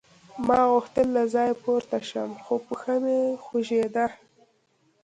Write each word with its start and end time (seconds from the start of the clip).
ما 0.47 0.59
غوښتل 0.71 1.07
له 1.17 1.23
ځایه 1.33 1.55
پورته 1.63 1.97
شم 2.09 2.29
خو 2.43 2.53
پښه 2.67 2.95
مې 3.03 3.19
خوږېده 3.43 4.05